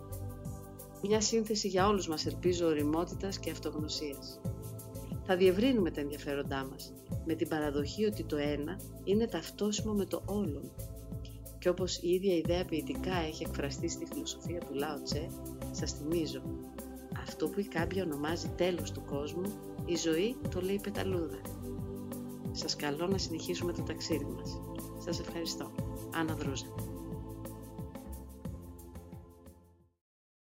Μια 1.02 1.22
σύνθεση 1.22 1.68
για 1.68 1.88
όλους 1.88 2.08
μας 2.08 2.26
ελπίζω 2.26 2.68
οριμότητας 2.68 3.40
και 3.40 3.52
αυτογνωσίας. 3.52 4.40
Θα 5.26 5.36
διευρύνουμε 5.36 5.92
τα 5.92 6.02
ενδιαφέροντά 6.02 6.68
μας 6.72 6.94
με 7.26 7.34
την 7.34 7.48
παραδοχή 7.48 8.06
ότι 8.06 8.24
το 8.24 8.38
ένα 8.38 8.80
είναι 9.04 9.28
ταυτόσιμο 9.28 9.94
με 9.94 10.06
το 10.06 10.22
όλον. 10.26 10.72
Και 11.60 11.70
όπως 11.70 11.98
η 11.98 12.10
ίδια 12.10 12.36
ιδέα 12.36 12.66
ποιητικά 12.66 13.16
έχει 13.16 13.44
εκφραστεί 13.44 13.90
στη 13.90 14.06
φιλοσοφία 14.06 14.60
του 14.60 14.74
Λάο 14.74 15.02
Τσε, 15.02 15.28
σας 15.72 15.92
θυμίζω, 15.92 16.42
αυτό 17.18 17.48
που 17.48 17.60
η 17.60 17.64
κάμπια 17.64 18.04
ονομάζει 18.04 18.50
τέλος 18.56 18.92
του 18.92 19.04
κόσμου, 19.06 19.54
η 19.86 19.96
ζωή 19.96 20.36
το 20.50 20.62
λέει 20.62 20.80
πεταλούδα. 20.84 21.42
Σας 22.52 22.76
καλώ 22.76 23.08
να 23.08 23.18
συνεχίσουμε 23.18 23.74
το 23.74 23.82
ταξίδι 23.82 24.26
μας. 24.26 24.62
Σας 24.98 25.20
ευχαριστώ. 25.20 25.72
Άννα 26.14 26.34
Δρούζα. 26.34 26.95